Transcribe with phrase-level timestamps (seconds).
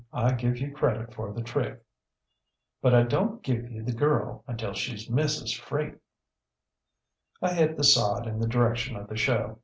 [0.11, 1.79] I give you credit for the trick.
[2.81, 5.55] But I donŌĆÖt give you the girl until sheŌĆÖs Mrs.
[5.59, 9.59] Freak.ŌĆÖ ŌĆ£I hit the sod in the direction of the show.